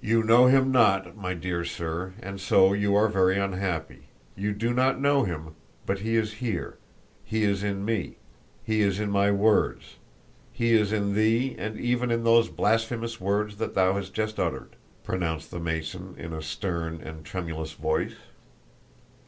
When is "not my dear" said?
0.72-1.64